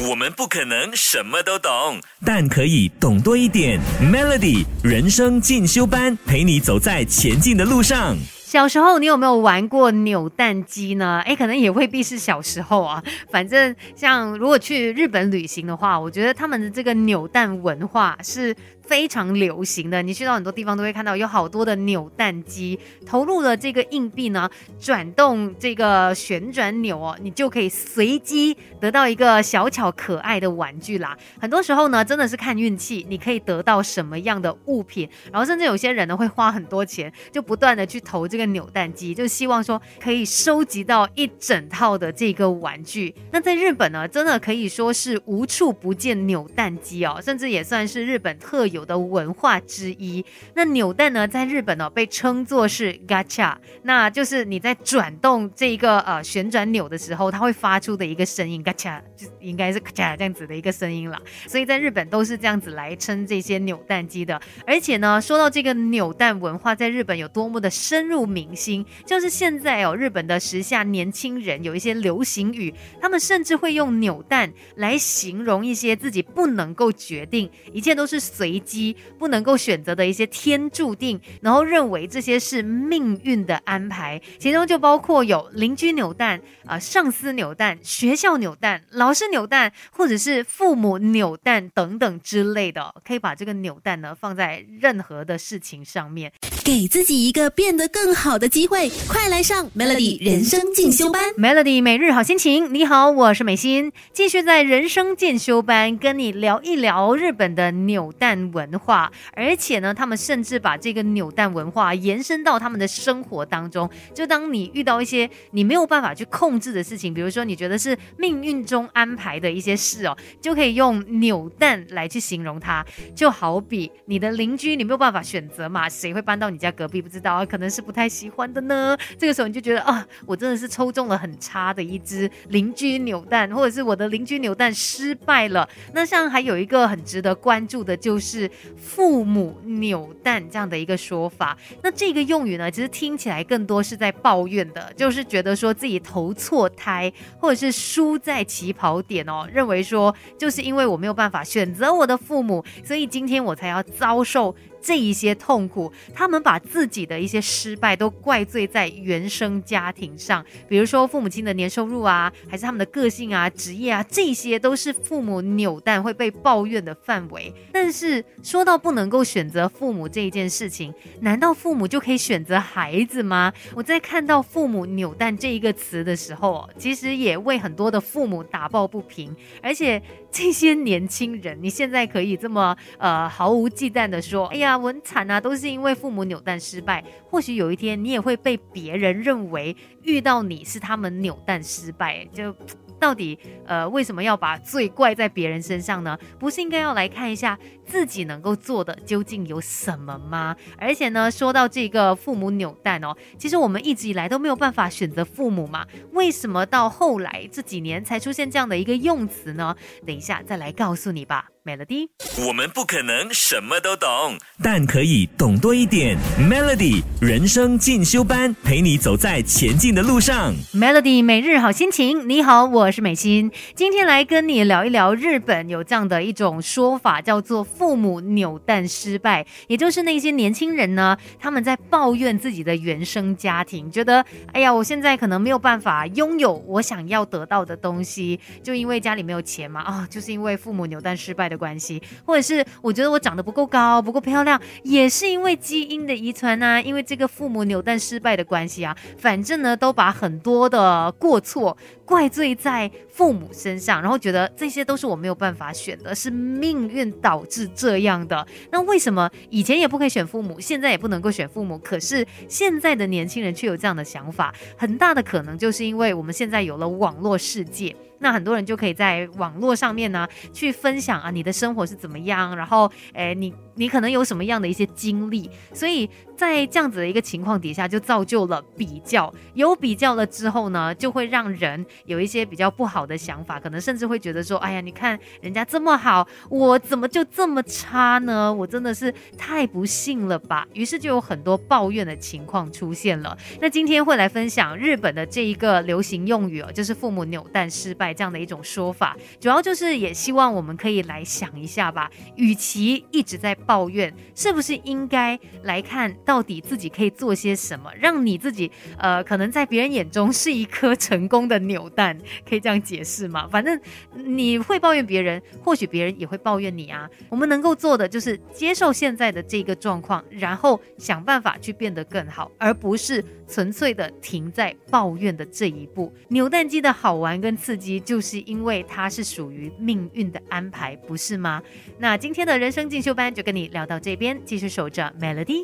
[0.00, 3.78] 我们不可能什么都懂，但可以懂多一点。
[4.02, 8.16] Melody 人生进修班，陪你走在前进的路上。
[8.44, 11.22] 小时候，你有没有玩过扭蛋机呢？
[11.24, 13.00] 哎，可能也未必是小时候啊。
[13.30, 18.52] 反正像如果去日本旅行的话，我觉得他们的这个扭蛋文化是。
[18.86, 24.48] 非常流行的，你去到很多地方都会看到有好多的扭蛋机，投入了这个硬币呢，
[24.78, 31.16] 转动这个旋转钮哦，你就可以随机得到一个小巧可爱的玩具啦。
[31.40, 43.14] 很多时候呢，真的是看运气，你可以得到什么样的物品，然后甚至有些人呢会花很多钱，就不断的去投这个扭蛋机，就希望说可以收集到一整套的这个玩具。
[43.32, 48.68] 那在日本呢，真的可以说是无处不见扭蛋机哦，甚至也算是日本特。
[48.73, 50.22] 有有的文化之一，
[50.54, 61.16] 那扭蛋呢，在日本呢被称作是 gacha，那就是你在转动这一个呃旋转钮的时候，它会发出的一个声音 gacha，就应该是嘎恰这样子的一个声音了。
[61.46, 64.40] 所以在日本都是这样子来称这些扭蛋机的。
[64.66, 78.63] 而且呢，说到这个扭蛋文化，在日本有多么的深入民心，就是现在哦，日本的时下年轻人有一些流行语，他们甚至会用扭蛋来形容一些自己不能够决定，一切都是随。
[78.64, 96.32] 机不能够选择的一些天注定，然后认为这些是命运的安排，其中就包括有邻居扭蛋、啊上司扭蛋、学校扭蛋、老师扭蛋，或者是父母扭蛋等等之类的，可以把这个扭蛋呢放在任何的事情上面。
[96.64, 101.22] 给自己一个变得更好的机会，快来上 Melody 人生进修班。
[101.34, 113.90] Melody 每日好心情，你好，我是美心，继续在人生进修班跟你聊一聊日本的扭蛋文化，而且呢，他们甚至把这个扭蛋文化延伸到他们的生活当中。
[114.14, 122.82] 就当你遇到一些你没有办法去控制的事情，比如说你觉得是命运中安排的一些事哦，就可以用扭蛋来去形容它。
[123.14, 126.48] 就好比你的邻居，你没有办法选择嘛，谁会搬到？
[126.53, 128.96] 你你家隔壁不知道啊，可能是不太喜欢的呢。
[129.18, 135.68] 这个时候你就觉得啊，我真的是抽中了很差的一只邻居扭蛋，或者是我的邻居扭蛋失败了。
[135.92, 141.58] 那像还有一个很值得关注的，就是父母扭蛋这样的一个说法。
[141.82, 154.54] 那这个用语呢，其实听起来更多是在抱怨的，就是觉得说自己投错胎，或者是输在起跑点哦，认为说就是因为我没有办法选择我的父母，所以今天我才要遭受。
[154.84, 167.50] 这一些痛苦，他们把自己的一些失败都怪罪在原生家庭上，比如说父母亲的年收入啊，还是他们的个性啊、职业啊，这些都是父母扭蛋会被抱怨的范围。
[167.72, 170.92] 但是说到不能够选择父母这一件事情，
[171.22, 173.50] 难道父母就可以选择孩子吗？
[173.74, 179.34] 我在看到“父母扭蛋”这一个词的时候，其实也为很多的父母打抱不平。
[179.62, 184.73] 而且这些年轻人，你现在可以这么呃毫无忌惮的说，哎呀。
[184.76, 187.04] 文惨啊，都是因为父母扭蛋失败。
[187.28, 192.54] 或许有一天你也会被别人认为遇到你是他们扭蛋失败，就。
[192.96, 196.16] 到底呃为什么要把罪怪在别人身上呢？
[196.38, 200.56] 不是应该要来看一下自己能够做的究竟有什么吗？
[200.78, 209.76] 而且呢，说到这个父母扭蛋哦，其实我们一直以来都没有办法选择父母嘛，为什么到后来这几年才出现这样的一个用词呢？
[210.06, 212.08] 等一下再来告诉你吧，Melody。
[212.46, 216.16] 我们不可能什么都懂，但可以懂多一点。
[216.38, 220.54] Melody 人生进修班，陪你走在前进的路上。
[220.72, 222.90] Melody 每日好心情，你好，我。
[222.94, 252.90] 是美心，今天来跟你聊一聊日本有这样的一种说法，叫做父母扭蛋失败，也就是那些年轻人呢，他们在抱怨自己的原生家庭，觉得哎呀，我现在可能没有办法拥有我想要得到的东西，就因为家里没有钱嘛，啊，就是因为父母扭蛋失败的关系，或者是我觉得我长得不够高，不够漂亮，也是因为基因的遗传啊，因为这个父母扭蛋失败的关系啊，反正呢，都把很多的过错怪罪在。
[253.14, 258.44] 父母身上，然后觉得这些都是我没有办法选的，是命运导致这样的。
[258.72, 261.78] 那为什么以前也不可以选父母，现在也不能够选父母？
[261.78, 267.94] 可是现在的年轻人却有这样的想法，很大的可能就是因为我们现在有了网络世界。
[268.18, 279.32] 那很多人就可以在网络上面呢去分享啊，你的生活是怎么样，然后诶，你你可能有什么样的一些经历，所以在这样子的一个情况底下，就造就了比较。
[279.54, 288.52] 有比较了之后呢，就会让人有一些比较不好的想法，可能甚至会觉得说：“哎呀，你看人家这么好，我怎么就这么差呢？
[288.52, 293.36] 我真的是太不幸了吧！”于是就有很多抱怨的情况出现了。
[293.60, 303.56] 那今天会来分享日本的这一个流行用语哦，就是“父母扭蛋失败”这样的一种说法，主要就是也希望我们可以来想一下吧，与其一直在。
[303.66, 312.16] 抱怨是不是应该来看到底自己可以做些什么，让你自己呃，可能在别人眼中是一颗成功的纽蛋，
[312.48, 313.48] 可以这样解释吗？
[313.50, 313.78] 反正
[314.12, 317.08] 你会抱怨别人，或许别人也会抱怨你啊。
[317.28, 326.12] 我们能够做的就是接受现在的这个状况，然后想办法去变得更好，而不是纯粹的停在抱怨的这一步。
[326.28, 331.62] 扭蛋机的好玩跟刺激，就是因为它是属于命运的安排，不是吗？
[331.98, 333.54] 那今天的人生进修班就跟。
[333.54, 335.62] 你聊到这边，继续守着 Melody。